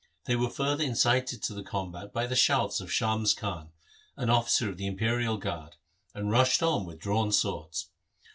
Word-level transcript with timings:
They 0.25 0.35
were 0.35 0.49
further 0.49 0.83
incited 0.83 1.43
to 1.43 1.53
the 1.53 1.61
combat 1.61 2.11
by 2.11 2.25
the 2.25 2.35
shouts 2.35 2.81
of 2.81 2.91
Shams 2.91 3.35
Khan, 3.35 3.69
an 4.17 4.31
officer 4.31 4.67
of 4.67 4.77
the 4.77 4.87
imperial 4.87 5.37
guard, 5.37 5.75
and 6.15 6.31
rushed 6.31 6.63
on 6.63 6.87
with 6.87 6.97
drawn 6.97 7.31
swords. 7.31 7.91